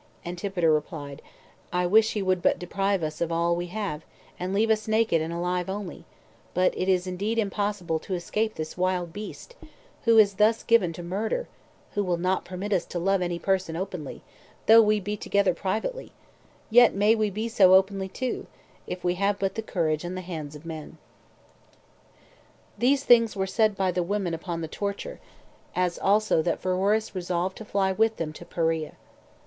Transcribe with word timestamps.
Antipater 0.25 0.73
replied, 0.73 1.21
"I 1.71 1.85
wish 1.85 2.13
he 2.13 2.23
would 2.23 2.41
but 2.41 2.57
deprive 2.57 3.03
us 3.03 3.21
of 3.21 3.31
all 3.31 3.55
we 3.55 3.67
have, 3.67 4.03
and 4.39 4.51
leave 4.51 4.71
us 4.71 4.87
naked 4.87 5.21
and 5.21 5.31
alive 5.31 5.69
only; 5.69 6.05
but 6.55 6.75
it 6.75 6.89
is 6.89 7.05
indeed 7.05 7.37
impossible 7.37 7.99
to 7.99 8.15
escape 8.15 8.55
this 8.55 8.75
wild 8.75 9.13
beast, 9.13 9.55
who 10.05 10.17
is 10.17 10.37
thus 10.41 10.63
given 10.63 10.91
to 10.93 11.03
murder, 11.03 11.47
who 11.91 12.03
will 12.03 12.17
not 12.17 12.45
permit 12.45 12.73
us 12.73 12.83
to 12.85 12.97
love 12.97 13.21
any 13.21 13.37
person 13.37 13.75
openly, 13.75 14.23
although 14.67 14.81
we 14.81 14.99
be 14.99 15.15
together 15.15 15.53
privately; 15.53 16.11
yet 16.71 16.95
may 16.95 17.13
we 17.13 17.29
be 17.29 17.47
so 17.47 17.75
openly 17.75 18.07
too, 18.07 18.47
if 18.87 19.03
we 19.03 19.13
have 19.13 19.37
but 19.37 19.53
the 19.53 19.61
courage 19.61 20.03
and 20.03 20.17
the 20.17 20.21
hands 20.21 20.55
of 20.55 20.65
men." 20.65 20.97
4. 21.73 21.77
These 22.79 23.03
things 23.03 23.35
were 23.35 23.45
said 23.45 23.77
by 23.77 23.91
the 23.91 24.01
women 24.01 24.33
upon 24.33 24.61
the 24.61 24.67
torture; 24.67 25.19
as 25.75 25.99
also 25.99 26.41
that 26.41 26.59
Pheroras 26.59 27.13
resolved 27.13 27.55
to 27.59 27.65
fly 27.65 27.91
with 27.91 28.17
them 28.17 28.33
to 28.33 28.43
Perea. 28.45 28.93